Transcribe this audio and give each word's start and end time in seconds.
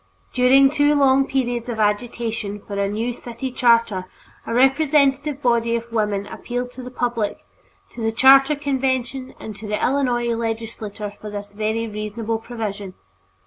During 0.33 0.71
two 0.71 0.95
long 0.95 1.27
periods 1.27 1.69
of 1.69 1.79
agitation 1.79 2.59
for 2.59 2.73
a 2.73 2.87
new 2.89 3.13
city 3.13 3.51
charter, 3.51 4.05
a 4.47 4.51
representative 4.55 5.43
body 5.43 5.75
of 5.75 5.91
women 5.91 6.25
appealed 6.25 6.71
to 6.71 6.81
the 6.81 6.89
public, 6.89 7.45
to 7.93 8.01
the 8.01 8.11
charter 8.11 8.55
convention, 8.55 9.35
and 9.39 9.55
to 9.57 9.67
the 9.67 9.79
Illinois 9.79 10.33
legislature 10.33 11.13
for 11.21 11.29
this 11.29 11.51
very 11.51 11.87
reasonable 11.87 12.39
provision. 12.39 12.95